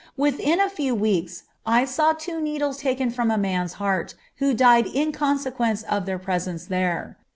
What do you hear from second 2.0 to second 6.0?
two needles taken from a man's heart, who died in consequence